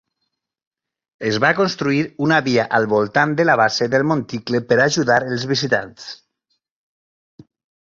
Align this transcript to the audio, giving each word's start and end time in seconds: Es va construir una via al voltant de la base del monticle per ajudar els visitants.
Es 1.31 1.35
va 1.43 1.51
construir 1.59 2.05
una 2.29 2.39
via 2.47 2.65
al 2.79 2.89
voltant 2.95 3.35
de 3.41 3.47
la 3.51 3.59
base 3.63 3.89
del 3.97 4.07
monticle 4.13 4.63
per 4.73 4.81
ajudar 4.89 5.21
els 5.29 5.47
visitants. 5.55 6.11